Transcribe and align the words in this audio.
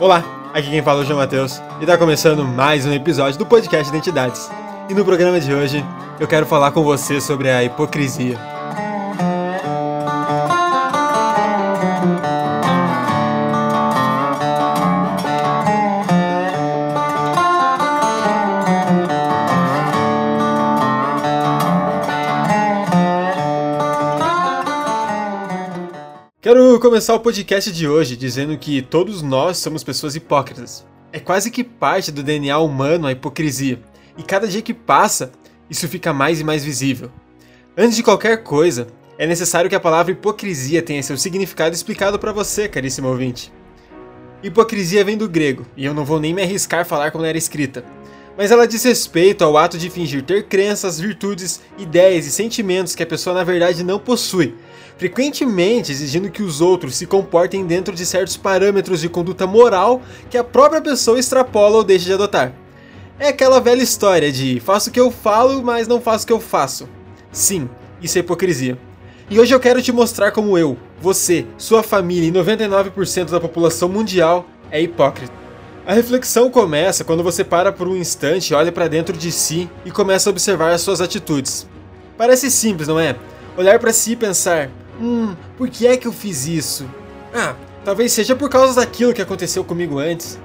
Olá, 0.00 0.24
aqui 0.54 0.70
quem 0.70 0.82
fala 0.82 1.00
é 1.00 1.02
o 1.02 1.06
João 1.06 1.18
Matheus 1.18 1.60
e 1.78 1.82
está 1.82 1.98
começando 1.98 2.42
mais 2.42 2.86
um 2.86 2.92
episódio 2.94 3.38
do 3.38 3.44
podcast 3.44 3.86
Identidades. 3.90 4.50
E 4.88 4.94
no 4.94 5.04
programa 5.04 5.38
de 5.38 5.52
hoje 5.52 5.84
eu 6.18 6.26
quero 6.26 6.46
falar 6.46 6.72
com 6.72 6.82
você 6.82 7.20
sobre 7.20 7.50
a 7.50 7.62
hipocrisia. 7.62 8.49
Quero 26.50 26.80
começar 26.80 27.14
o 27.14 27.20
podcast 27.20 27.70
de 27.70 27.86
hoje 27.86 28.16
dizendo 28.16 28.58
que 28.58 28.82
todos 28.82 29.22
nós 29.22 29.58
somos 29.58 29.84
pessoas 29.84 30.16
hipócritas. 30.16 30.84
É 31.12 31.20
quase 31.20 31.48
que 31.48 31.62
parte 31.62 32.10
do 32.10 32.24
DNA 32.24 32.58
humano 32.58 33.06
a 33.06 33.12
hipocrisia, 33.12 33.80
e 34.18 34.24
cada 34.24 34.48
dia 34.48 34.60
que 34.60 34.74
passa, 34.74 35.30
isso 35.70 35.86
fica 35.86 36.12
mais 36.12 36.40
e 36.40 36.44
mais 36.44 36.64
visível. 36.64 37.08
Antes 37.78 37.94
de 37.94 38.02
qualquer 38.02 38.42
coisa, 38.42 38.88
é 39.16 39.28
necessário 39.28 39.70
que 39.70 39.76
a 39.76 39.80
palavra 39.80 40.10
hipocrisia 40.10 40.82
tenha 40.82 41.04
seu 41.04 41.16
significado 41.16 41.72
explicado 41.72 42.18
para 42.18 42.32
você, 42.32 42.68
caríssimo 42.68 43.06
ouvinte. 43.06 43.52
Hipocrisia 44.42 45.04
vem 45.04 45.16
do 45.16 45.28
grego, 45.28 45.64
e 45.76 45.84
eu 45.84 45.94
não 45.94 46.04
vou 46.04 46.18
nem 46.18 46.34
me 46.34 46.42
arriscar 46.42 46.80
a 46.80 46.84
falar 46.84 47.12
como 47.12 47.24
era 47.24 47.38
escrita, 47.38 47.84
mas 48.40 48.50
ela 48.50 48.66
diz 48.66 48.82
respeito 48.84 49.44
ao 49.44 49.58
ato 49.58 49.76
de 49.76 49.90
fingir 49.90 50.22
ter 50.22 50.44
crenças, 50.44 50.98
virtudes, 50.98 51.60
ideias 51.76 52.24
e 52.24 52.30
sentimentos 52.30 52.94
que 52.94 53.02
a 53.02 53.06
pessoa 53.06 53.34
na 53.34 53.44
verdade 53.44 53.84
não 53.84 53.98
possui, 53.98 54.54
frequentemente 54.96 55.92
exigindo 55.92 56.30
que 56.30 56.42
os 56.42 56.62
outros 56.62 56.96
se 56.96 57.04
comportem 57.04 57.66
dentro 57.66 57.94
de 57.94 58.06
certos 58.06 58.38
parâmetros 58.38 59.02
de 59.02 59.10
conduta 59.10 59.46
moral 59.46 60.00
que 60.30 60.38
a 60.38 60.42
própria 60.42 60.80
pessoa 60.80 61.18
extrapola 61.18 61.76
ou 61.76 61.84
deixa 61.84 62.06
de 62.06 62.14
adotar. 62.14 62.54
É 63.18 63.28
aquela 63.28 63.60
velha 63.60 63.82
história 63.82 64.32
de 64.32 64.58
faço 64.58 64.88
o 64.88 64.92
que 64.94 65.00
eu 65.00 65.10
falo, 65.10 65.62
mas 65.62 65.86
não 65.86 66.00
faço 66.00 66.24
o 66.24 66.26
que 66.26 66.32
eu 66.32 66.40
faço. 66.40 66.88
Sim, 67.30 67.68
isso 68.00 68.16
é 68.16 68.22
hipocrisia. 68.22 68.78
E 69.28 69.38
hoje 69.38 69.54
eu 69.54 69.60
quero 69.60 69.82
te 69.82 69.92
mostrar 69.92 70.32
como 70.32 70.56
eu, 70.56 70.78
você, 70.98 71.44
sua 71.58 71.82
família 71.82 72.30
e 72.30 72.32
99% 72.32 73.28
da 73.28 73.38
população 73.38 73.86
mundial 73.86 74.46
é 74.70 74.80
hipócrita. 74.80 75.49
A 75.86 75.94
reflexão 75.94 76.50
começa 76.50 77.04
quando 77.04 77.22
você 77.22 77.42
para 77.42 77.72
por 77.72 77.88
um 77.88 77.96
instante, 77.96 78.52
olha 78.52 78.70
para 78.70 78.86
dentro 78.86 79.16
de 79.16 79.32
si 79.32 79.68
e 79.84 79.90
começa 79.90 80.28
a 80.28 80.32
observar 80.32 80.72
as 80.72 80.82
suas 80.82 81.00
atitudes. 81.00 81.66
Parece 82.18 82.50
simples, 82.50 82.86
não 82.86 83.00
é? 83.00 83.16
Olhar 83.56 83.78
para 83.78 83.92
si 83.92 84.12
e 84.12 84.16
pensar: 84.16 84.70
Hum, 85.00 85.34
por 85.56 85.68
que 85.70 85.86
é 85.86 85.96
que 85.96 86.06
eu 86.06 86.12
fiz 86.12 86.46
isso? 86.46 86.88
Ah, 87.34 87.54
talvez 87.82 88.12
seja 88.12 88.36
por 88.36 88.50
causa 88.50 88.78
daquilo 88.78 89.14
que 89.14 89.22
aconteceu 89.22 89.64
comigo 89.64 89.98
antes. 89.98 90.38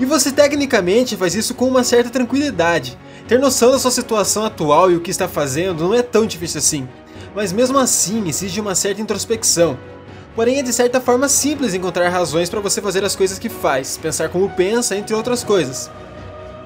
E 0.00 0.04
você 0.04 0.32
tecnicamente 0.32 1.16
faz 1.16 1.34
isso 1.34 1.54
com 1.54 1.68
uma 1.68 1.84
certa 1.84 2.10
tranquilidade. 2.10 2.98
Ter 3.28 3.38
noção 3.38 3.70
da 3.70 3.78
sua 3.78 3.92
situação 3.92 4.44
atual 4.44 4.90
e 4.90 4.96
o 4.96 5.00
que 5.00 5.10
está 5.10 5.28
fazendo 5.28 5.84
não 5.84 5.94
é 5.94 6.02
tão 6.02 6.26
difícil 6.26 6.58
assim. 6.58 6.88
Mas 7.34 7.52
mesmo 7.52 7.78
assim 7.78 8.26
exige 8.28 8.60
uma 8.60 8.74
certa 8.74 9.00
introspecção. 9.00 9.78
Porém, 10.40 10.60
é 10.60 10.62
de 10.62 10.72
certa 10.72 11.02
forma 11.02 11.28
simples 11.28 11.74
encontrar 11.74 12.08
razões 12.08 12.48
para 12.48 12.60
você 12.60 12.80
fazer 12.80 13.04
as 13.04 13.14
coisas 13.14 13.38
que 13.38 13.50
faz, 13.50 13.98
pensar 13.98 14.30
como 14.30 14.48
pensa, 14.48 14.96
entre 14.96 15.14
outras 15.14 15.44
coisas. 15.44 15.90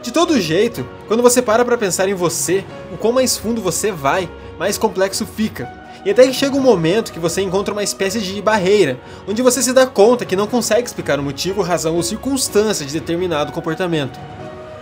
De 0.00 0.12
todo 0.12 0.40
jeito, 0.40 0.88
quando 1.08 1.24
você 1.24 1.42
para 1.42 1.64
para 1.64 1.76
pensar 1.76 2.08
em 2.08 2.14
você, 2.14 2.64
o 2.92 2.96
quão 2.96 3.12
mais 3.12 3.36
fundo 3.36 3.60
você 3.60 3.90
vai, 3.90 4.30
mais 4.60 4.78
complexo 4.78 5.26
fica. 5.26 5.68
E 6.04 6.10
até 6.12 6.24
que 6.24 6.32
chega 6.32 6.56
um 6.56 6.60
momento 6.60 7.12
que 7.12 7.18
você 7.18 7.42
encontra 7.42 7.74
uma 7.74 7.82
espécie 7.82 8.20
de 8.20 8.40
barreira, 8.40 8.96
onde 9.26 9.42
você 9.42 9.60
se 9.60 9.72
dá 9.72 9.84
conta 9.88 10.24
que 10.24 10.36
não 10.36 10.46
consegue 10.46 10.86
explicar 10.86 11.18
o 11.18 11.24
motivo, 11.24 11.60
razão 11.60 11.96
ou 11.96 12.02
circunstância 12.04 12.86
de 12.86 12.92
determinado 12.92 13.50
comportamento. 13.50 14.20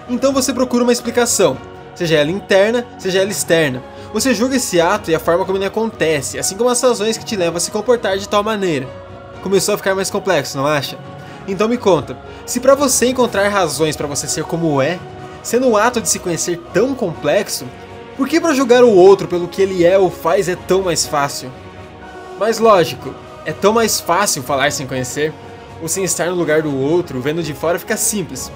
Então 0.06 0.34
você 0.34 0.52
procura 0.52 0.84
uma 0.84 0.92
explicação, 0.92 1.56
seja 1.94 2.16
ela 2.16 2.30
interna, 2.30 2.86
seja 2.98 3.22
ela 3.22 3.30
externa. 3.30 3.82
Você 4.12 4.34
julga 4.34 4.56
esse 4.56 4.78
ato 4.78 5.10
e 5.10 5.14
a 5.14 5.18
forma 5.18 5.46
como 5.46 5.56
ele 5.56 5.64
acontece, 5.64 6.38
assim 6.38 6.54
como 6.54 6.68
as 6.68 6.82
razões 6.82 7.16
que 7.16 7.24
te 7.24 7.34
levam 7.34 7.56
a 7.56 7.60
se 7.60 7.70
comportar 7.70 8.18
de 8.18 8.28
tal 8.28 8.42
maneira. 8.42 8.86
Começou 9.42 9.74
a 9.74 9.78
ficar 9.78 9.94
mais 9.94 10.10
complexo, 10.10 10.58
não 10.58 10.66
acha? 10.66 10.98
Então 11.48 11.66
me 11.66 11.78
conta, 11.78 12.16
se 12.44 12.60
para 12.60 12.74
você 12.74 13.06
encontrar 13.06 13.48
razões 13.48 13.96
para 13.96 14.06
você 14.06 14.28
ser 14.28 14.44
como 14.44 14.82
é, 14.82 15.00
sendo 15.42 15.66
o 15.68 15.78
ato 15.78 15.98
de 15.98 16.10
se 16.10 16.18
conhecer 16.18 16.60
tão 16.74 16.94
complexo, 16.94 17.64
por 18.14 18.28
que 18.28 18.38
para 18.38 18.52
julgar 18.52 18.84
o 18.84 18.94
outro 18.94 19.26
pelo 19.26 19.48
que 19.48 19.62
ele 19.62 19.82
é 19.82 19.98
ou 19.98 20.10
faz 20.10 20.46
é 20.46 20.56
tão 20.56 20.82
mais 20.82 21.06
fácil? 21.06 21.50
Mas 22.38 22.58
lógico, 22.58 23.14
é 23.46 23.52
tão 23.52 23.72
mais 23.72 23.98
fácil 23.98 24.42
falar 24.42 24.70
sem 24.72 24.86
conhecer, 24.86 25.32
ou 25.80 25.88
sem 25.88 26.04
estar 26.04 26.26
no 26.26 26.36
lugar 26.36 26.60
do 26.60 26.78
outro, 26.78 27.20
vendo 27.20 27.42
de 27.42 27.54
fora 27.54 27.78
fica 27.78 27.96
simples. 27.96 28.52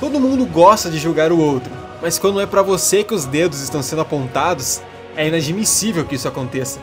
Todo 0.00 0.18
mundo 0.18 0.46
gosta 0.46 0.90
de 0.90 0.98
julgar 0.98 1.30
o 1.30 1.38
outro, 1.38 1.70
mas 2.00 2.18
quando 2.18 2.40
é 2.40 2.46
para 2.46 2.62
você 2.62 3.04
que 3.04 3.14
os 3.14 3.26
dedos 3.26 3.60
estão 3.60 3.82
sendo 3.82 4.02
apontados, 4.02 4.80
é 5.16 5.28
inadmissível 5.28 6.04
que 6.04 6.14
isso 6.14 6.28
aconteça. 6.28 6.80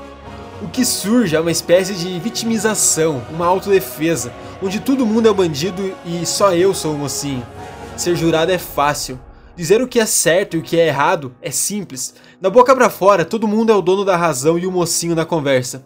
O 0.61 0.67
que 0.67 0.85
surge 0.85 1.35
é 1.35 1.39
uma 1.39 1.51
espécie 1.51 1.93
de 1.93 2.19
vitimização, 2.19 3.21
uma 3.31 3.47
autodefesa, 3.47 4.31
onde 4.61 4.79
todo 4.79 5.05
mundo 5.05 5.27
é 5.27 5.31
o 5.31 5.35
bandido 5.35 5.93
e 6.05 6.25
só 6.25 6.53
eu 6.53 6.73
sou 6.73 6.93
o 6.93 6.97
mocinho. 6.97 7.45
Ser 7.97 8.15
jurado 8.15 8.51
é 8.51 8.57
fácil, 8.57 9.19
Dizer 9.55 9.81
o 9.81 9.87
que 9.87 9.99
é 9.99 10.05
certo 10.05 10.55
e 10.55 10.59
o 10.59 10.63
que 10.63 10.79
é 10.79 10.87
errado 10.87 11.35
é 11.41 11.51
simples. 11.51 12.15
Da 12.39 12.49
boca 12.49 12.73
para 12.73 12.89
fora, 12.89 13.25
todo 13.25 13.47
mundo 13.47 13.71
é 13.71 13.75
o 13.75 13.81
dono 13.81 14.05
da 14.05 14.15
razão 14.15 14.57
e 14.57 14.65
o 14.65 14.71
mocinho 14.71 15.13
na 15.13 15.25
conversa. 15.25 15.85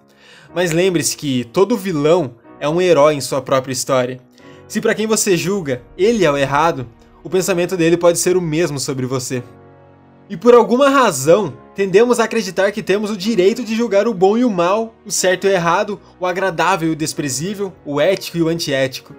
Mas 0.54 0.72
lembre-se 0.72 1.18
que 1.18 1.44
todo 1.46 1.76
vilão 1.76 2.36
é 2.60 2.70
um 2.70 2.80
herói 2.80 3.16
em 3.16 3.22
sua 3.22 3.42
própria 3.42 3.74
história. 3.74 4.22
Se 4.68 4.80
para 4.80 4.96
quem 4.96 5.08
você 5.08 5.36
julga 5.36 5.82
ele 5.98 6.24
é 6.24 6.32
o 6.32 6.38
errado, 6.38 6.88
o 7.24 7.30
pensamento 7.30 7.76
dele 7.76 7.98
pode 7.98 8.20
ser 8.20 8.38
o 8.38 8.42
mesmo 8.42 8.80
sobre 8.80 9.06
você. 9.06 9.44
E 10.28 10.36
por 10.36 10.56
alguma 10.56 10.90
razão, 10.90 11.56
tendemos 11.76 12.20
a 12.20 12.24
acreditar 12.24 12.72
que 12.72 12.82
temos 12.82 13.12
o 13.12 13.18
direito 13.18 13.64
de 13.64 13.76
julgar 13.76 14.08
o 14.08 14.14
bom 14.14 14.36
e 14.36 14.44
o 14.44 14.50
mal, 14.50 14.96
o 15.06 15.12
certo 15.12 15.46
e 15.46 15.50
o 15.52 15.54
errado, 15.54 16.00
o 16.20 16.26
agradável 16.26 16.90
e 16.90 16.92
o 16.94 16.96
desprezível, 16.96 17.72
o 17.86 18.02
ético 18.02 18.38
e 18.38 18.42
o 18.42 18.48
antiético. 18.48 19.16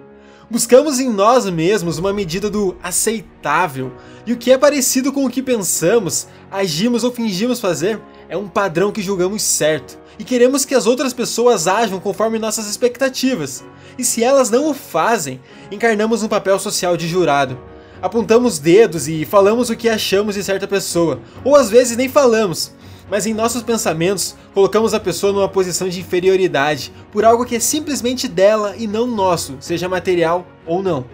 Buscamos 0.51 0.99
em 0.99 1.09
nós 1.09 1.49
mesmos 1.49 1.97
uma 1.97 2.11
medida 2.11 2.49
do 2.49 2.75
aceitável, 2.83 3.93
e 4.25 4.33
o 4.33 4.37
que 4.37 4.51
é 4.51 4.57
parecido 4.57 5.13
com 5.13 5.25
o 5.25 5.29
que 5.29 5.41
pensamos, 5.41 6.27
agimos 6.51 7.05
ou 7.05 7.11
fingimos 7.11 7.61
fazer 7.61 8.01
é 8.27 8.35
um 8.35 8.49
padrão 8.49 8.91
que 8.91 9.01
julgamos 9.01 9.43
certo, 9.43 9.97
e 10.19 10.25
queremos 10.25 10.65
que 10.65 10.75
as 10.75 10.85
outras 10.85 11.13
pessoas 11.13 11.67
ajam 11.67 12.01
conforme 12.01 12.37
nossas 12.37 12.67
expectativas. 12.67 13.63
E 13.97 14.03
se 14.03 14.23
elas 14.23 14.49
não 14.49 14.69
o 14.69 14.73
fazem, 14.73 15.39
encarnamos 15.71 16.21
um 16.21 16.27
papel 16.27 16.59
social 16.59 16.97
de 16.97 17.07
jurado. 17.07 17.57
Apontamos 18.01 18.59
dedos 18.59 19.07
e 19.07 19.25
falamos 19.25 19.69
o 19.69 19.75
que 19.75 19.89
achamos 19.89 20.35
de 20.35 20.43
certa 20.43 20.67
pessoa, 20.67 21.19
ou 21.43 21.55
às 21.55 21.69
vezes 21.69 21.97
nem 21.97 22.07
falamos, 22.07 22.71
mas 23.09 23.25
em 23.25 23.33
nossos 23.33 23.63
pensamentos 23.63 24.35
colocamos 24.53 24.93
a 24.93 24.99
pessoa 24.99 25.33
numa 25.33 25.49
posição 25.49 25.89
de 25.89 25.99
inferioridade 25.99 26.91
por 27.11 27.25
algo 27.25 27.45
que 27.45 27.55
é 27.55 27.59
simplesmente 27.59 28.27
dela 28.27 28.75
e 28.77 28.85
não 28.85 29.07
nosso, 29.07 29.57
seja 29.59 29.89
material 29.89 30.45
ou 30.65 30.83
não. 30.83 31.05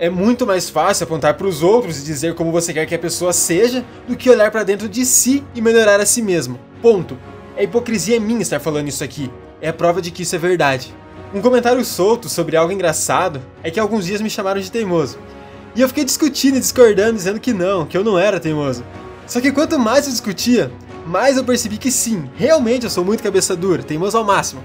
É 0.00 0.08
muito 0.08 0.46
mais 0.46 0.70
fácil 0.70 1.04
apontar 1.04 1.34
para 1.34 1.46
os 1.46 1.62
outros 1.62 1.98
e 1.98 2.04
dizer 2.04 2.34
como 2.34 2.52
você 2.52 2.72
quer 2.72 2.86
que 2.86 2.94
a 2.94 2.98
pessoa 2.98 3.32
seja 3.32 3.84
do 4.06 4.16
que 4.16 4.30
olhar 4.30 4.50
para 4.50 4.62
dentro 4.62 4.88
de 4.88 5.04
si 5.04 5.42
e 5.54 5.60
melhorar 5.60 6.00
a 6.00 6.06
si 6.06 6.22
mesmo. 6.22 6.58
Ponto. 6.80 7.18
É 7.56 7.64
hipocrisia 7.64 8.20
minha 8.20 8.40
estar 8.40 8.60
falando 8.60 8.86
isso 8.86 9.02
aqui. 9.02 9.28
É 9.60 9.70
a 9.70 9.72
prova 9.72 10.00
de 10.00 10.12
que 10.12 10.22
isso 10.22 10.36
é 10.36 10.38
verdade. 10.38 10.94
Um 11.34 11.42
comentário 11.42 11.84
solto 11.84 12.28
sobre 12.28 12.56
algo 12.56 12.72
engraçado 12.72 13.42
é 13.60 13.72
que 13.72 13.80
alguns 13.80 14.06
dias 14.06 14.20
me 14.20 14.30
chamaram 14.30 14.60
de 14.60 14.70
teimoso. 14.70 15.18
E 15.74 15.80
eu 15.80 15.88
fiquei 15.88 16.04
discutindo 16.04 16.56
e 16.56 16.60
discordando, 16.60 17.14
dizendo 17.14 17.40
que 17.40 17.52
não, 17.52 17.86
que 17.86 17.96
eu 17.96 18.04
não 18.04 18.18
era 18.18 18.40
teimoso. 18.40 18.84
Só 19.26 19.40
que 19.40 19.52
quanto 19.52 19.78
mais 19.78 20.06
eu 20.06 20.12
discutia, 20.12 20.72
mas 21.06 21.36
eu 21.36 21.44
percebi 21.44 21.78
que 21.78 21.90
sim, 21.90 22.28
realmente 22.36 22.84
eu 22.84 22.90
sou 22.90 23.04
muito 23.04 23.22
cabeça 23.22 23.54
dura, 23.54 23.82
teimoso 23.82 24.16
ao 24.16 24.24
máximo. 24.24 24.62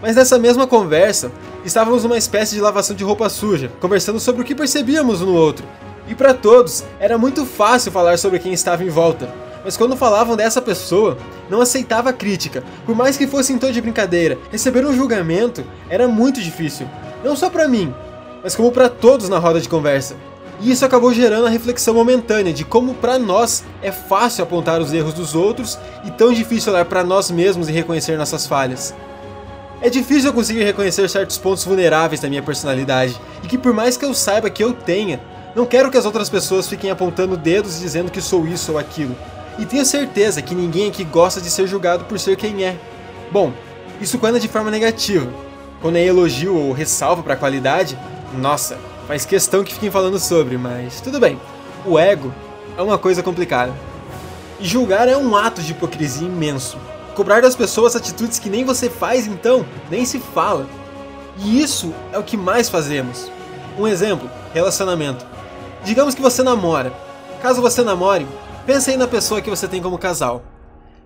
Mas 0.00 0.16
nessa 0.16 0.38
mesma 0.38 0.66
conversa, 0.66 1.32
estávamos 1.64 2.02
numa 2.02 2.18
espécie 2.18 2.54
de 2.54 2.60
lavação 2.60 2.94
de 2.94 3.02
roupa 3.02 3.28
suja, 3.28 3.72
conversando 3.80 4.20
sobre 4.20 4.42
o 4.42 4.44
que 4.44 4.54
percebíamos 4.54 5.22
um 5.22 5.26
no 5.26 5.34
outro. 5.34 5.66
E 6.08 6.14
para 6.14 6.34
todos, 6.34 6.84
era 7.00 7.18
muito 7.18 7.44
fácil 7.44 7.90
falar 7.90 8.18
sobre 8.18 8.38
quem 8.38 8.52
estava 8.52 8.84
em 8.84 8.88
volta. 8.88 9.28
Mas 9.64 9.76
quando 9.76 9.96
falavam 9.96 10.36
dessa 10.36 10.62
pessoa, 10.62 11.18
não 11.50 11.60
aceitava 11.60 12.12
crítica, 12.12 12.62
por 12.84 12.94
mais 12.94 13.16
que 13.16 13.26
fosse 13.26 13.52
em 13.52 13.58
tom 13.58 13.70
de 13.72 13.80
brincadeira. 13.80 14.38
Receber 14.52 14.86
um 14.86 14.94
julgamento 14.94 15.64
era 15.88 16.06
muito 16.06 16.40
difícil, 16.40 16.88
não 17.24 17.34
só 17.34 17.50
para 17.50 17.66
mim, 17.66 17.92
mas 18.44 18.54
como 18.54 18.70
para 18.70 18.88
todos 18.88 19.28
na 19.28 19.38
roda 19.38 19.60
de 19.60 19.68
conversa. 19.68 20.14
E 20.60 20.70
isso 20.70 20.84
acabou 20.84 21.12
gerando 21.12 21.46
a 21.46 21.50
reflexão 21.50 21.94
momentânea 21.94 22.52
de 22.52 22.64
como 22.64 22.94
para 22.94 23.18
nós 23.18 23.62
é 23.82 23.92
fácil 23.92 24.42
apontar 24.42 24.80
os 24.80 24.92
erros 24.92 25.12
dos 25.12 25.34
outros 25.34 25.78
e 26.04 26.10
tão 26.10 26.32
difícil 26.32 26.72
olhar 26.72 26.84
para 26.86 27.04
nós 27.04 27.30
mesmos 27.30 27.68
e 27.68 27.72
reconhecer 27.72 28.16
nossas 28.16 28.46
falhas. 28.46 28.94
É 29.82 29.90
difícil 29.90 30.30
eu 30.30 30.34
conseguir 30.34 30.64
reconhecer 30.64 31.08
certos 31.10 31.36
pontos 31.36 31.64
vulneráveis 31.64 32.20
da 32.20 32.28
minha 32.28 32.42
personalidade 32.42 33.20
e 33.42 33.46
que 33.46 33.58
por 33.58 33.74
mais 33.74 33.96
que 33.96 34.04
eu 34.04 34.14
saiba 34.14 34.48
que 34.48 34.64
eu 34.64 34.72
tenha, 34.72 35.20
não 35.54 35.66
quero 35.66 35.90
que 35.90 35.98
as 35.98 36.06
outras 36.06 36.30
pessoas 36.30 36.66
fiquem 36.66 36.90
apontando 36.90 37.36
dedos 37.36 37.76
e 37.76 37.80
dizendo 37.80 38.10
que 38.10 38.22
sou 38.22 38.46
isso 38.46 38.72
ou 38.72 38.78
aquilo. 38.78 39.14
E 39.58 39.66
tenho 39.66 39.84
certeza 39.84 40.42
que 40.42 40.54
ninguém 40.54 40.88
aqui 40.88 41.04
gosta 41.04 41.40
de 41.40 41.50
ser 41.50 41.66
julgado 41.66 42.04
por 42.04 42.18
ser 42.18 42.36
quem 42.36 42.64
é. 42.64 42.76
Bom, 43.30 43.52
isso 44.00 44.18
quando 44.18 44.36
é 44.36 44.40
de 44.40 44.48
forma 44.48 44.70
negativa. 44.70 45.26
Quando 45.80 45.96
é 45.96 46.04
elogio 46.04 46.54
ou 46.54 46.72
ressalva 46.72 47.22
para 47.22 47.34
a 47.34 47.36
qualidade, 47.36 47.98
nossa, 48.34 48.78
faz 49.06 49.24
questão 49.24 49.62
que 49.62 49.74
fiquem 49.74 49.90
falando 49.90 50.18
sobre, 50.18 50.58
mas 50.58 51.00
tudo 51.00 51.20
bem. 51.20 51.40
O 51.84 51.98
ego 51.98 52.32
é 52.76 52.82
uma 52.82 52.98
coisa 52.98 53.22
complicada. 53.22 53.72
E 54.58 54.66
julgar 54.66 55.08
é 55.08 55.16
um 55.16 55.36
ato 55.36 55.62
de 55.62 55.72
hipocrisia 55.72 56.26
imenso. 56.26 56.78
Cobrar 57.14 57.40
das 57.40 57.56
pessoas 57.56 57.94
atitudes 57.94 58.38
que 58.38 58.50
nem 58.50 58.64
você 58.64 58.90
faz, 58.90 59.26
então, 59.26 59.64
nem 59.90 60.04
se 60.04 60.18
fala. 60.18 60.66
E 61.38 61.62
isso 61.62 61.94
é 62.12 62.18
o 62.18 62.22
que 62.22 62.36
mais 62.36 62.68
fazemos. 62.68 63.30
Um 63.78 63.86
exemplo: 63.86 64.28
relacionamento. 64.52 65.24
Digamos 65.84 66.14
que 66.14 66.22
você 66.22 66.42
namora. 66.42 66.92
Caso 67.40 67.62
você 67.62 67.82
namore, 67.84 68.26
pense 68.66 68.90
aí 68.90 68.96
na 68.96 69.06
pessoa 69.06 69.40
que 69.40 69.50
você 69.50 69.68
tem 69.68 69.80
como 69.80 69.98
casal. 69.98 70.42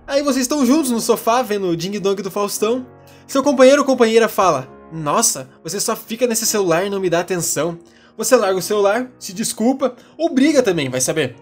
Aí 0.07 0.23
vocês 0.23 0.43
estão 0.43 0.65
juntos 0.65 0.91
no 0.91 1.01
sofá 1.01 1.43
vendo 1.43 1.69
o 1.69 1.77
Ding 1.77 1.99
Dong 1.99 2.23
do 2.23 2.31
Faustão. 2.31 2.87
Seu 3.27 3.43
companheiro 3.43 3.83
ou 3.83 3.87
companheira 3.87 4.29
fala: 4.29 4.69
Nossa, 4.93 5.49
você 5.63 5.79
só 5.79 5.95
fica 5.95 6.27
nesse 6.27 6.47
celular 6.47 6.85
e 6.85 6.91
não 6.91 7.01
me 7.01 7.11
dá 7.11 7.21
atenção. 7.21 7.79
Você 8.17 8.37
larga 8.37 8.59
o 8.59 8.63
celular, 8.63 9.11
se 9.19 9.33
desculpa, 9.33 9.95
ou 10.19 10.35
briga 10.35 10.63
também, 10.63 10.89
vai 10.89 11.01
saber. 11.01 11.37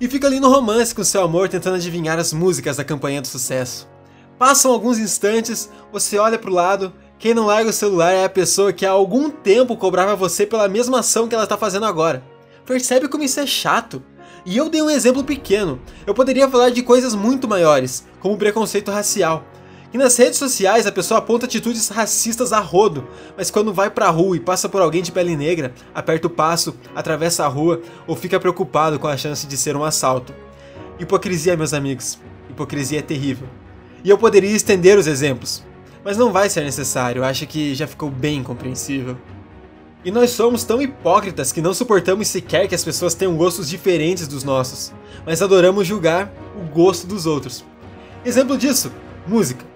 E 0.00 0.08
fica 0.08 0.26
ali 0.26 0.40
no 0.40 0.48
romance 0.48 0.94
com 0.94 1.04
seu 1.04 1.22
amor 1.22 1.48
tentando 1.48 1.76
adivinhar 1.76 2.18
as 2.18 2.32
músicas 2.32 2.76
da 2.76 2.84
campanha 2.84 3.20
do 3.20 3.28
sucesso. 3.28 3.88
Passam 4.38 4.72
alguns 4.72 4.98
instantes, 4.98 5.70
você 5.92 6.18
olha 6.18 6.38
pro 6.38 6.52
lado, 6.52 6.92
quem 7.18 7.34
não 7.34 7.46
larga 7.46 7.70
o 7.70 7.72
celular 7.72 8.12
é 8.12 8.24
a 8.24 8.28
pessoa 8.28 8.72
que 8.72 8.84
há 8.84 8.90
algum 8.90 9.30
tempo 9.30 9.76
cobrava 9.76 10.16
você 10.16 10.44
pela 10.44 10.68
mesma 10.68 11.00
ação 11.00 11.28
que 11.28 11.34
ela 11.34 11.44
está 11.44 11.56
fazendo 11.56 11.86
agora. 11.86 12.24
Percebe 12.66 13.08
como 13.08 13.22
isso 13.22 13.38
é 13.38 13.46
chato? 13.46 14.02
E 14.44 14.56
eu 14.56 14.68
dei 14.68 14.82
um 14.82 14.90
exemplo 14.90 15.24
pequeno. 15.24 15.80
Eu 16.06 16.12
poderia 16.12 16.48
falar 16.48 16.70
de 16.70 16.82
coisas 16.82 17.14
muito 17.14 17.48
maiores, 17.48 18.04
como 18.20 18.36
preconceito 18.36 18.90
racial. 18.90 19.44
E 19.94 19.96
nas 19.96 20.16
redes 20.16 20.40
sociais 20.40 20.88
a 20.88 20.92
pessoa 20.92 21.18
aponta 21.18 21.46
atitudes 21.46 21.88
racistas 21.88 22.52
a 22.52 22.58
rodo, 22.58 23.06
mas 23.36 23.48
quando 23.48 23.72
vai 23.72 23.88
pra 23.88 24.10
rua 24.10 24.36
e 24.36 24.40
passa 24.40 24.68
por 24.68 24.82
alguém 24.82 25.00
de 25.00 25.12
pele 25.12 25.36
negra, 25.36 25.72
aperta 25.94 26.26
o 26.26 26.30
passo, 26.30 26.74
atravessa 26.96 27.44
a 27.44 27.48
rua 27.48 27.80
ou 28.04 28.16
fica 28.16 28.40
preocupado 28.40 28.98
com 28.98 29.06
a 29.06 29.16
chance 29.16 29.46
de 29.46 29.56
ser 29.56 29.76
um 29.76 29.84
assalto. 29.84 30.34
Hipocrisia, 30.98 31.56
meus 31.56 31.72
amigos. 31.72 32.18
Hipocrisia 32.50 32.98
é 32.98 33.02
terrível. 33.02 33.46
E 34.02 34.10
eu 34.10 34.18
poderia 34.18 34.50
estender 34.50 34.98
os 34.98 35.06
exemplos, 35.06 35.62
mas 36.04 36.16
não 36.16 36.32
vai 36.32 36.50
ser 36.50 36.64
necessário, 36.64 37.22
acho 37.22 37.46
que 37.46 37.72
já 37.72 37.86
ficou 37.86 38.10
bem 38.10 38.42
compreensível. 38.42 39.16
E 40.04 40.10
nós 40.10 40.30
somos 40.30 40.64
tão 40.64 40.82
hipócritas 40.82 41.52
que 41.52 41.62
não 41.62 41.72
suportamos 41.72 42.26
sequer 42.26 42.66
que 42.66 42.74
as 42.74 42.82
pessoas 42.82 43.14
tenham 43.14 43.36
gostos 43.36 43.68
diferentes 43.68 44.26
dos 44.26 44.42
nossos, 44.42 44.92
mas 45.24 45.40
adoramos 45.40 45.86
julgar 45.86 46.32
o 46.60 46.68
gosto 46.68 47.06
dos 47.06 47.26
outros. 47.26 47.64
Exemplo 48.24 48.58
disso, 48.58 48.90
música. 49.24 49.73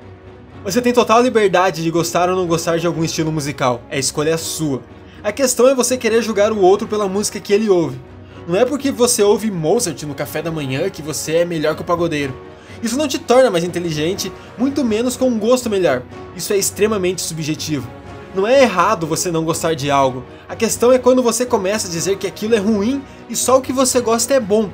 Você 0.69 0.83
tem 0.83 0.93
total 0.93 1.23
liberdade 1.23 1.83
de 1.83 1.91
gostar 1.91 2.29
ou 2.29 2.37
não 2.37 2.47
gostar 2.47 2.79
de 2.79 2.87
algum 2.87 3.03
estilo 3.03 3.33
musical, 3.33 3.81
é 3.89 3.99
escolha 3.99 4.37
sua. 4.37 4.83
A 5.25 5.33
questão 5.33 5.67
é 5.67 5.75
você 5.75 5.97
querer 5.97 6.21
julgar 6.21 6.53
o 6.53 6.61
outro 6.61 6.87
pela 6.87 7.09
música 7.09 7.41
que 7.41 7.55
ele 7.55 7.71
ouve. 7.71 7.99
Não 8.47 8.55
é 8.55 8.67
porque 8.67 8.91
você 8.91 9.23
ouve 9.23 9.51
Mozart 9.51 10.03
no 10.03 10.15
café 10.15 10.43
da 10.43 10.51
manhã 10.51 10.91
que 10.91 11.01
você 11.01 11.37
é 11.37 11.45
melhor 11.47 11.75
que 11.75 11.81
o 11.81 11.87
pagodeiro. 11.87 12.37
Isso 12.83 12.99
não 12.99 13.09
te 13.09 13.19
torna 13.19 13.51
mais 13.51 13.65
inteligente, 13.65 14.31
muito 14.59 14.85
menos 14.85 15.17
com 15.17 15.29
um 15.29 15.39
gosto 15.39 15.71
melhor. 15.71 16.03
Isso 16.37 16.53
é 16.53 16.59
extremamente 16.59 17.23
subjetivo. 17.23 17.89
Não 18.35 18.47
é 18.47 18.61
errado 18.61 19.07
você 19.07 19.31
não 19.31 19.47
gostar 19.47 19.73
de 19.73 19.91
algo. 19.91 20.23
A 20.47 20.55
questão 20.55 20.93
é 20.93 20.99
quando 20.99 21.23
você 21.23 21.47
começa 21.47 21.89
a 21.89 21.91
dizer 21.91 22.19
que 22.19 22.27
aquilo 22.27 22.55
é 22.55 22.59
ruim 22.59 23.03
e 23.27 23.35
só 23.35 23.57
o 23.57 23.63
que 23.63 23.73
você 23.73 24.03
gosta 24.03 24.35
é 24.35 24.41
bom. 24.41 24.69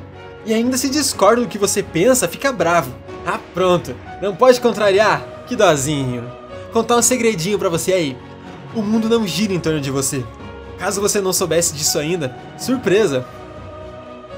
E 0.45 0.53
ainda 0.53 0.77
se 0.77 0.91
discorda 0.91 1.43
do 1.43 1.49
que 1.49 1.57
você 1.57 1.85
pensa, 1.85 2.27
fica 2.27 2.51
bravo. 2.51 2.93
Ah, 3.25 3.39
pronto. 3.55 3.95
Não 4.21 4.35
pode 4.35 4.61
contrariar? 4.61 5.34
Que 5.47 5.55
dozinho. 5.55 6.31
Contar 6.73 6.97
um 6.97 7.03
segredinho 7.03 7.59
para 7.59 7.69
você 7.69 7.93
aí. 7.93 8.17
O 8.75 8.83
mundo 8.83 9.09
não 9.09 9.27
gira 9.27 9.53
em 9.53 9.61
torno 9.61 9.81
de 9.81 9.91
você. 9.91 10.25
Caso 10.79 11.01
você 11.01 11.21
não 11.21 11.33
soubesse 11.33 11.75
disso 11.75 11.99
ainda, 11.99 12.37
surpresa! 12.59 13.25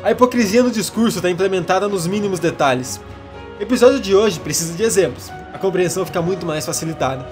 A 0.02 0.10
hipocrisia 0.10 0.62
no 0.62 0.70
discurso 0.70 1.18
está 1.18 1.30
implementada 1.30 1.88
nos 1.88 2.06
mínimos 2.06 2.38
detalhes. 2.38 3.00
O 3.58 3.62
episódio 3.62 3.98
de 3.98 4.14
hoje 4.14 4.38
precisa 4.38 4.74
de 4.74 4.82
exemplos, 4.82 5.30
a 5.52 5.58
compreensão 5.58 6.04
fica 6.04 6.20
muito 6.20 6.44
mais 6.44 6.66
facilitada. 6.66 7.24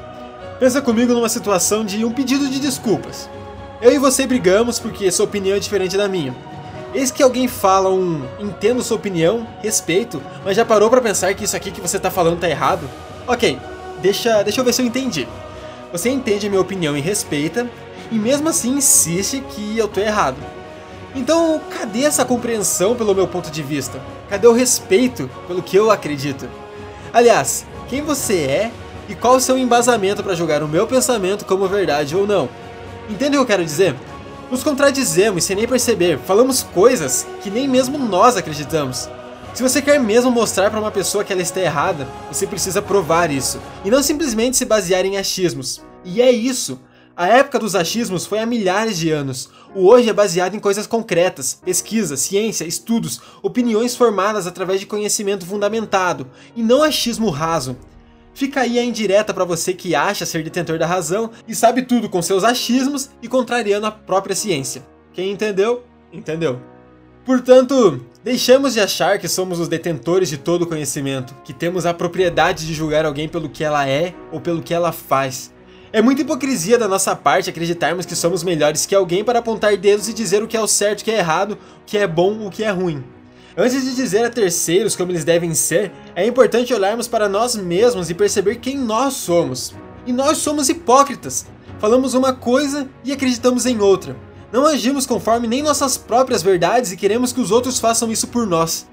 Pensa 0.58 0.80
comigo 0.80 1.12
numa 1.12 1.28
situação 1.28 1.84
de 1.84 2.04
um 2.04 2.12
pedido 2.12 2.48
de 2.48 2.58
desculpas. 2.58 3.28
Eu 3.82 3.92
e 3.92 3.98
você 3.98 4.26
brigamos 4.26 4.78
porque 4.78 5.10
sua 5.12 5.26
opinião 5.26 5.56
é 5.56 5.60
diferente 5.60 5.96
da 5.96 6.08
minha. 6.08 6.34
Eis 6.94 7.10
que 7.10 7.22
alguém 7.22 7.46
fala 7.46 7.90
um 7.90 8.24
entendo 8.38 8.82
sua 8.82 8.96
opinião, 8.96 9.46
respeito, 9.60 10.22
mas 10.44 10.56
já 10.56 10.64
parou 10.64 10.88
para 10.88 11.00
pensar 11.00 11.34
que 11.34 11.44
isso 11.44 11.56
aqui 11.56 11.70
que 11.70 11.80
você 11.80 11.98
tá 11.98 12.10
falando 12.10 12.40
tá 12.40 12.48
errado? 12.48 12.88
Ok, 13.26 13.58
deixa, 14.02 14.42
deixa 14.42 14.60
eu 14.60 14.64
ver 14.64 14.72
se 14.74 14.82
eu 14.82 14.86
entendi. 14.86 15.26
Você 15.90 16.10
entende 16.10 16.46
a 16.46 16.50
minha 16.50 16.60
opinião 16.60 16.96
e 16.96 17.00
respeita, 17.00 17.66
e 18.12 18.16
mesmo 18.16 18.48
assim 18.48 18.76
insiste 18.76 19.42
que 19.50 19.78
eu 19.78 19.88
tô 19.88 20.00
errado. 20.00 20.36
Então, 21.14 21.60
cadê 21.70 22.02
essa 22.02 22.24
compreensão 22.24 22.94
pelo 22.94 23.14
meu 23.14 23.26
ponto 23.26 23.50
de 23.50 23.62
vista? 23.62 24.00
Cadê 24.28 24.46
o 24.46 24.52
respeito 24.52 25.30
pelo 25.46 25.62
que 25.62 25.76
eu 25.76 25.90
acredito? 25.90 26.48
Aliás, 27.12 27.64
quem 27.88 28.02
você 28.02 28.40
é 28.40 28.70
e 29.08 29.14
qual 29.14 29.36
o 29.36 29.40
seu 29.40 29.56
embasamento 29.56 30.22
para 30.22 30.34
julgar 30.34 30.62
o 30.62 30.68
meu 30.68 30.86
pensamento 30.86 31.46
como 31.46 31.68
verdade 31.68 32.16
ou 32.16 32.26
não? 32.26 32.48
Entende 33.08 33.36
o 33.36 33.40
que 33.40 33.42
eu 33.44 33.46
quero 33.46 33.64
dizer? 33.64 33.94
Nos 34.50 34.62
contradizemos 34.62 35.44
sem 35.44 35.56
nem 35.56 35.66
perceber, 35.66 36.18
falamos 36.18 36.62
coisas 36.62 37.26
que 37.42 37.50
nem 37.50 37.68
mesmo 37.68 37.96
nós 37.96 38.36
acreditamos. 38.36 39.08
Se 39.54 39.62
você 39.62 39.80
quer 39.80 40.00
mesmo 40.00 40.32
mostrar 40.32 40.68
para 40.68 40.80
uma 40.80 40.90
pessoa 40.90 41.22
que 41.22 41.32
ela 41.32 41.40
está 41.40 41.60
errada, 41.60 42.08
você 42.28 42.44
precisa 42.44 42.82
provar 42.82 43.30
isso, 43.30 43.60
e 43.84 43.90
não 43.90 44.02
simplesmente 44.02 44.56
se 44.56 44.64
basear 44.64 45.06
em 45.06 45.16
achismos. 45.16 45.80
E 46.04 46.20
é 46.20 46.28
isso. 46.32 46.80
A 47.16 47.28
época 47.28 47.60
dos 47.60 47.76
achismos 47.76 48.26
foi 48.26 48.40
há 48.40 48.46
milhares 48.46 48.98
de 48.98 49.12
anos. 49.12 49.48
O 49.72 49.86
hoje 49.86 50.10
é 50.10 50.12
baseado 50.12 50.56
em 50.56 50.58
coisas 50.58 50.88
concretas, 50.88 51.60
pesquisa, 51.64 52.16
ciência, 52.16 52.64
estudos, 52.64 53.20
opiniões 53.44 53.94
formadas 53.94 54.48
através 54.48 54.80
de 54.80 54.86
conhecimento 54.86 55.46
fundamentado, 55.46 56.26
e 56.56 56.60
não 56.60 56.82
achismo 56.82 57.30
raso. 57.30 57.76
Fica 58.34 58.62
aí 58.62 58.76
a 58.76 58.84
indireta 58.84 59.32
para 59.32 59.44
você 59.44 59.72
que 59.72 59.94
acha 59.94 60.26
ser 60.26 60.42
detentor 60.42 60.80
da 60.80 60.86
razão 60.86 61.30
e 61.46 61.54
sabe 61.54 61.82
tudo 61.82 62.08
com 62.08 62.20
seus 62.20 62.42
achismos 62.42 63.08
e 63.22 63.28
contrariando 63.28 63.86
a 63.86 63.92
própria 63.92 64.34
ciência. 64.34 64.84
Quem 65.12 65.30
entendeu, 65.30 65.84
entendeu. 66.12 66.60
Portanto, 67.24 68.04
deixamos 68.24 68.72
de 68.72 68.80
achar 68.80 69.18
que 69.18 69.28
somos 69.28 69.60
os 69.60 69.68
detentores 69.68 70.30
de 70.30 70.38
todo 70.38 70.66
conhecimento, 70.66 71.34
que 71.44 71.52
temos 71.52 71.84
a 71.84 71.92
propriedade 71.92 72.66
de 72.66 72.72
julgar 72.72 73.04
alguém 73.04 73.28
pelo 73.28 73.50
que 73.50 73.62
ela 73.62 73.86
é 73.86 74.14
ou 74.32 74.40
pelo 74.40 74.62
que 74.62 74.72
ela 74.72 74.92
faz. 74.92 75.52
É 75.92 76.00
muita 76.00 76.22
hipocrisia 76.22 76.78
da 76.78 76.88
nossa 76.88 77.14
parte 77.14 77.50
acreditarmos 77.50 78.06
que 78.06 78.16
somos 78.16 78.42
melhores 78.42 78.86
que 78.86 78.94
alguém 78.94 79.22
para 79.22 79.40
apontar 79.40 79.76
dedos 79.76 80.08
e 80.08 80.14
dizer 80.14 80.42
o 80.42 80.48
que 80.48 80.56
é 80.56 80.60
o 80.60 80.66
certo 80.66 81.02
o 81.02 81.04
que 81.04 81.10
é 81.10 81.18
errado, 81.18 81.52
o 81.52 81.84
que 81.84 81.98
é 81.98 82.06
bom 82.06 82.46
o 82.46 82.50
que 82.50 82.64
é 82.64 82.70
ruim. 82.70 83.04
Antes 83.56 83.84
de 83.84 83.94
dizer 83.94 84.24
a 84.24 84.30
terceiros 84.30 84.96
como 84.96 85.12
eles 85.12 85.22
devem 85.22 85.54
ser, 85.54 85.92
é 86.16 86.26
importante 86.26 86.72
olharmos 86.72 87.06
para 87.06 87.28
nós 87.28 87.54
mesmos 87.54 88.08
e 88.08 88.14
perceber 88.14 88.56
quem 88.56 88.78
nós 88.78 89.12
somos. 89.12 89.74
E 90.06 90.12
nós 90.14 90.38
somos 90.38 90.70
hipócritas. 90.70 91.46
Falamos 91.78 92.14
uma 92.14 92.32
coisa 92.32 92.88
e 93.04 93.12
acreditamos 93.12 93.66
em 93.66 93.80
outra. 93.80 94.16
Não 94.54 94.68
agimos 94.68 95.04
conforme 95.04 95.48
nem 95.48 95.64
nossas 95.64 95.98
próprias 95.98 96.40
verdades 96.40 96.92
e 96.92 96.96
queremos 96.96 97.32
que 97.32 97.40
os 97.40 97.50
outros 97.50 97.80
façam 97.80 98.12
isso 98.12 98.28
por 98.28 98.46
nós. 98.46 98.86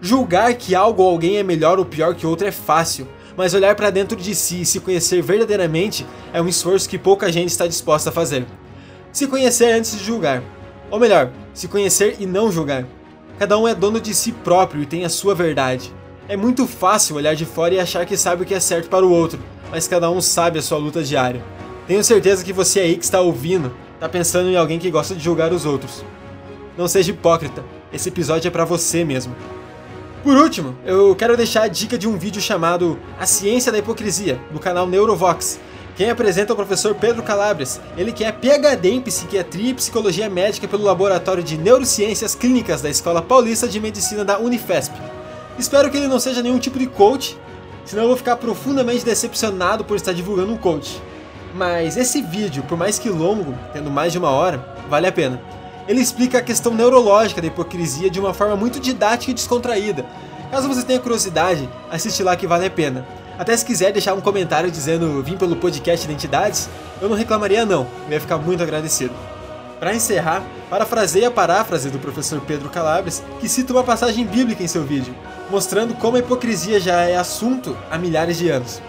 Julgar 0.00 0.54
que 0.54 0.76
algo 0.76 1.02
ou 1.02 1.10
alguém 1.10 1.38
é 1.38 1.42
melhor 1.42 1.76
ou 1.80 1.84
pior 1.84 2.14
que 2.14 2.24
outro 2.24 2.46
é 2.46 2.52
fácil, 2.52 3.08
mas 3.36 3.52
olhar 3.52 3.74
para 3.74 3.90
dentro 3.90 4.16
de 4.16 4.32
si 4.32 4.60
e 4.60 4.64
se 4.64 4.78
conhecer 4.78 5.20
verdadeiramente 5.20 6.06
é 6.32 6.40
um 6.40 6.46
esforço 6.46 6.88
que 6.88 6.96
pouca 6.96 7.32
gente 7.32 7.48
está 7.48 7.66
disposta 7.66 8.10
a 8.10 8.12
fazer. 8.12 8.46
Se 9.10 9.26
conhecer 9.26 9.72
antes 9.72 9.98
de 9.98 10.04
julgar. 10.04 10.40
Ou 10.88 11.00
melhor, 11.00 11.32
se 11.52 11.66
conhecer 11.66 12.14
e 12.20 12.24
não 12.24 12.52
julgar. 12.52 12.86
Cada 13.40 13.58
um 13.58 13.66
é 13.66 13.74
dono 13.74 14.00
de 14.00 14.14
si 14.14 14.30
próprio 14.30 14.84
e 14.84 14.86
tem 14.86 15.04
a 15.04 15.08
sua 15.08 15.34
verdade. 15.34 15.92
É 16.28 16.36
muito 16.36 16.64
fácil 16.64 17.16
olhar 17.16 17.34
de 17.34 17.44
fora 17.44 17.74
e 17.74 17.80
achar 17.80 18.06
que 18.06 18.16
sabe 18.16 18.44
o 18.44 18.46
que 18.46 18.54
é 18.54 18.60
certo 18.60 18.88
para 18.88 19.04
o 19.04 19.10
outro, 19.10 19.40
mas 19.68 19.88
cada 19.88 20.08
um 20.12 20.20
sabe 20.20 20.60
a 20.60 20.62
sua 20.62 20.78
luta 20.78 21.02
diária. 21.02 21.42
Tenho 21.88 22.04
certeza 22.04 22.44
que 22.44 22.52
você 22.52 22.78
aí 22.78 22.96
que 22.96 23.02
está 23.02 23.20
ouvindo 23.20 23.74
está 23.98 24.08
pensando 24.08 24.48
em 24.48 24.56
alguém 24.56 24.78
que 24.78 24.92
gosta 24.92 25.12
de 25.12 25.22
julgar 25.22 25.52
os 25.52 25.66
outros. 25.66 26.04
Não 26.76 26.86
seja 26.86 27.10
hipócrita, 27.10 27.64
esse 27.92 28.08
episódio 28.08 28.46
é 28.46 28.50
para 28.50 28.64
você 28.64 29.04
mesmo. 29.04 29.34
Por 30.22 30.36
último, 30.36 30.76
eu 30.86 31.16
quero 31.16 31.36
deixar 31.36 31.62
a 31.62 31.68
dica 31.68 31.98
de 31.98 32.06
um 32.06 32.16
vídeo 32.16 32.40
chamado 32.40 32.96
A 33.18 33.26
Ciência 33.26 33.72
da 33.72 33.78
Hipocrisia, 33.78 34.40
do 34.52 34.60
canal 34.60 34.86
Neurovox. 34.86 35.58
Quem 35.96 36.10
apresenta 36.10 36.52
é 36.52 36.54
o 36.54 36.56
professor 36.56 36.94
Pedro 36.94 37.24
Calabres, 37.24 37.80
ele 37.96 38.12
que 38.12 38.22
é 38.22 38.30
PhD 38.30 38.88
em 38.88 39.00
Psiquiatria 39.00 39.70
e 39.70 39.74
Psicologia 39.74 40.30
Médica 40.30 40.68
pelo 40.68 40.84
Laboratório 40.84 41.42
de 41.42 41.58
Neurociências 41.58 42.36
Clínicas 42.36 42.80
da 42.80 42.88
Escola 42.88 43.20
Paulista 43.20 43.66
de 43.66 43.80
Medicina 43.80 44.24
da 44.24 44.38
Unifesp. 44.38 44.94
Espero 45.58 45.90
que 45.90 45.96
ele 45.96 46.06
não 46.06 46.20
seja 46.20 46.40
nenhum 46.40 46.60
tipo 46.60 46.78
de 46.78 46.86
coach, 46.86 47.36
senão 47.84 48.04
eu 48.04 48.08
vou 48.08 48.16
ficar 48.16 48.36
profundamente 48.36 49.04
decepcionado 49.04 49.84
por 49.84 49.96
estar 49.96 50.12
divulgando 50.12 50.52
um 50.52 50.56
coach. 50.56 51.02
Mas 51.54 51.96
esse 51.96 52.20
vídeo, 52.22 52.62
por 52.64 52.76
mais 52.76 52.98
que 52.98 53.08
longo, 53.08 53.54
tendo 53.72 53.90
mais 53.90 54.12
de 54.12 54.18
uma 54.18 54.30
hora, 54.30 54.64
vale 54.88 55.06
a 55.06 55.12
pena. 55.12 55.40
Ele 55.86 56.00
explica 56.00 56.38
a 56.38 56.42
questão 56.42 56.74
neurológica 56.74 57.40
da 57.40 57.46
hipocrisia 57.46 58.10
de 58.10 58.20
uma 58.20 58.34
forma 58.34 58.54
muito 58.56 58.78
didática 58.78 59.30
e 59.30 59.34
descontraída. 59.34 60.04
Caso 60.50 60.68
você 60.68 60.82
tenha 60.82 61.00
curiosidade, 61.00 61.68
assiste 61.90 62.22
lá 62.22 62.36
que 62.36 62.46
vale 62.46 62.66
a 62.66 62.70
pena. 62.70 63.06
Até 63.38 63.56
se 63.56 63.64
quiser 63.64 63.92
deixar 63.92 64.14
um 64.14 64.20
comentário 64.20 64.70
dizendo 64.70 65.22
vim 65.22 65.36
pelo 65.36 65.56
podcast 65.56 66.04
Identidades, 66.04 66.68
eu 67.00 67.08
não 67.08 67.16
reclamaria 67.16 67.64
não, 67.64 67.86
eu 68.06 68.14
ia 68.14 68.20
ficar 68.20 68.36
muito 68.36 68.62
agradecido. 68.62 69.14
Para 69.78 69.94
encerrar, 69.94 70.42
parafrasei 70.68 71.24
a 71.24 71.30
paráfrase 71.30 71.88
do 71.88 72.00
professor 72.00 72.40
Pedro 72.40 72.68
Calabres, 72.68 73.22
que 73.40 73.48
cita 73.48 73.72
uma 73.72 73.84
passagem 73.84 74.26
bíblica 74.26 74.62
em 74.62 74.66
seu 74.66 74.84
vídeo, 74.84 75.14
mostrando 75.48 75.94
como 75.94 76.16
a 76.16 76.20
hipocrisia 76.20 76.80
já 76.80 77.02
é 77.02 77.16
assunto 77.16 77.76
há 77.88 77.96
milhares 77.96 78.36
de 78.36 78.50
anos. 78.50 78.82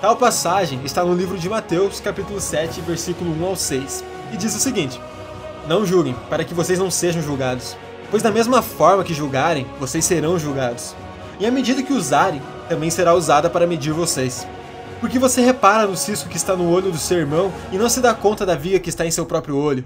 Tal 0.00 0.14
passagem 0.14 0.82
está 0.84 1.02
no 1.02 1.14
livro 1.14 1.38
de 1.38 1.48
Mateus, 1.48 2.00
capítulo 2.00 2.38
7, 2.38 2.82
versículo 2.82 3.30
1 3.42 3.46
ao 3.46 3.56
6, 3.56 4.04
e 4.30 4.36
diz 4.36 4.54
o 4.54 4.58
seguinte: 4.58 5.00
Não 5.66 5.86
julguem, 5.86 6.14
para 6.28 6.44
que 6.44 6.52
vocês 6.52 6.78
não 6.78 6.90
sejam 6.90 7.22
julgados, 7.22 7.74
pois 8.10 8.22
da 8.22 8.30
mesma 8.30 8.60
forma 8.60 9.02
que 9.02 9.14
julgarem, 9.14 9.66
vocês 9.80 10.04
serão 10.04 10.38
julgados. 10.38 10.94
E 11.40 11.46
a 11.46 11.50
medida 11.50 11.82
que 11.82 11.94
usarem, 11.94 12.42
também 12.68 12.90
será 12.90 13.14
usada 13.14 13.48
para 13.48 13.66
medir 13.66 13.94
vocês. 13.94 14.46
Porque 15.00 15.18
você 15.18 15.40
repara 15.40 15.86
no 15.86 15.96
cisco 15.96 16.28
que 16.28 16.36
está 16.36 16.54
no 16.54 16.70
olho 16.70 16.90
do 16.90 16.98
seu 16.98 17.18
irmão 17.18 17.50
e 17.72 17.78
não 17.78 17.88
se 17.88 18.00
dá 18.00 18.12
conta 18.12 18.44
da 18.44 18.54
viga 18.54 18.78
que 18.78 18.90
está 18.90 19.06
em 19.06 19.10
seu 19.10 19.24
próprio 19.24 19.56
olho? 19.56 19.84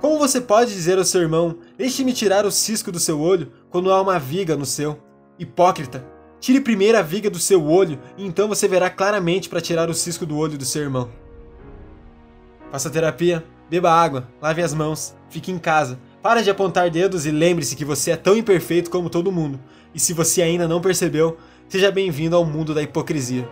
Como 0.00 0.18
você 0.18 0.40
pode 0.40 0.74
dizer 0.74 0.98
ao 0.98 1.04
seu 1.04 1.20
irmão: 1.20 1.56
Deixe-me 1.78 2.12
tirar 2.12 2.44
o 2.44 2.50
cisco 2.50 2.90
do 2.90 2.98
seu 2.98 3.20
olho, 3.20 3.52
quando 3.70 3.92
há 3.92 4.02
uma 4.02 4.18
viga 4.18 4.56
no 4.56 4.66
seu? 4.66 4.98
Hipócrita! 5.38 6.21
Tire 6.42 6.60
primeiro 6.60 6.98
a 6.98 7.02
viga 7.02 7.30
do 7.30 7.38
seu 7.38 7.64
olho 7.64 8.00
e 8.18 8.26
então 8.26 8.48
você 8.48 8.66
verá 8.66 8.90
claramente 8.90 9.48
para 9.48 9.60
tirar 9.60 9.88
o 9.88 9.94
cisco 9.94 10.26
do 10.26 10.36
olho 10.36 10.58
do 10.58 10.64
seu 10.64 10.82
irmão. 10.82 11.08
Faça 12.72 12.90
terapia, 12.90 13.44
beba 13.70 13.92
água, 13.92 14.26
lave 14.40 14.60
as 14.60 14.74
mãos, 14.74 15.14
fique 15.30 15.52
em 15.52 15.58
casa. 15.58 16.00
Para 16.20 16.42
de 16.42 16.50
apontar 16.50 16.90
dedos 16.90 17.26
e 17.26 17.30
lembre-se 17.30 17.76
que 17.76 17.84
você 17.84 18.10
é 18.10 18.16
tão 18.16 18.36
imperfeito 18.36 18.90
como 18.90 19.08
todo 19.08 19.30
mundo. 19.30 19.60
E 19.94 20.00
se 20.00 20.12
você 20.12 20.42
ainda 20.42 20.66
não 20.66 20.80
percebeu, 20.80 21.38
seja 21.68 21.92
bem-vindo 21.92 22.34
ao 22.34 22.44
mundo 22.44 22.74
da 22.74 22.82
hipocrisia. 22.82 23.48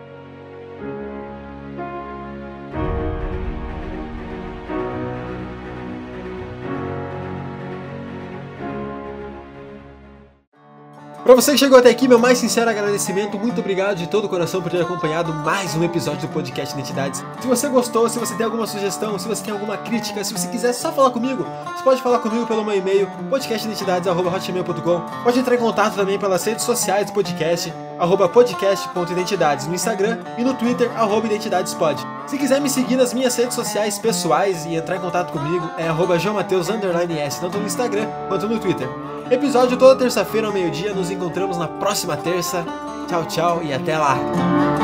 Para 11.22 11.34
você 11.34 11.52
que 11.52 11.58
chegou 11.58 11.78
até 11.78 11.90
aqui, 11.90 12.08
meu 12.08 12.18
mais 12.18 12.38
sincero 12.38 12.70
agradecimento. 12.70 13.38
Muito 13.38 13.60
obrigado 13.60 13.98
de 13.98 14.06
todo 14.08 14.24
o 14.24 14.28
coração 14.28 14.62
por 14.62 14.70
ter 14.70 14.80
acompanhado 14.80 15.34
mais 15.34 15.74
um 15.74 15.84
episódio 15.84 16.26
do 16.26 16.32
podcast 16.32 16.74
Identidades. 16.74 17.22
Se 17.40 17.46
você 17.46 17.68
gostou, 17.68 18.08
se 18.08 18.18
você 18.18 18.34
tem 18.34 18.46
alguma 18.46 18.66
sugestão, 18.66 19.18
se 19.18 19.28
você 19.28 19.44
tem 19.44 19.52
alguma 19.52 19.76
crítica, 19.76 20.24
se 20.24 20.32
você 20.32 20.48
quiser 20.48 20.72
só 20.72 20.90
falar 20.90 21.10
comigo, 21.10 21.44
você 21.76 21.84
pode 21.84 22.00
falar 22.00 22.20
comigo 22.20 22.46
pelo 22.46 22.64
meu 22.64 22.74
e-mail, 22.74 23.06
podcastidentidades.com. 23.28 25.22
Pode 25.22 25.38
entrar 25.38 25.54
em 25.54 25.58
contato 25.58 25.94
também 25.94 26.18
pelas 26.18 26.42
redes 26.42 26.64
sociais 26.64 27.06
do 27.06 27.12
podcast, 27.12 27.70
arroba 27.98 28.26
podcast.identidades 28.26 29.66
no 29.66 29.74
Instagram 29.74 30.20
e 30.38 30.42
no 30.42 30.54
Twitter, 30.54 30.90
arroba 30.96 31.26
identidadespod. 31.26 32.00
Se 32.26 32.38
quiser 32.38 32.62
me 32.62 32.70
seguir 32.70 32.96
nas 32.96 33.12
minhas 33.12 33.36
redes 33.36 33.54
sociais 33.54 33.98
pessoais 33.98 34.64
e 34.64 34.74
entrar 34.74 34.96
em 34.96 35.00
contato 35.00 35.32
comigo, 35.32 35.68
é 35.76 35.86
arroba 35.86 36.16
tanto 36.18 37.58
no 37.58 37.66
Instagram 37.66 38.06
quanto 38.28 38.48
no 38.48 38.58
Twitter. 38.58 38.88
Episódio 39.30 39.76
toda 39.76 39.94
terça-feira 39.94 40.48
ao 40.48 40.52
meio-dia. 40.52 40.92
Nos 40.92 41.08
encontramos 41.08 41.56
na 41.56 41.68
próxima 41.68 42.16
terça. 42.16 42.64
Tchau, 43.06 43.24
tchau 43.26 43.62
e 43.62 43.72
até 43.72 43.96
lá! 43.96 44.79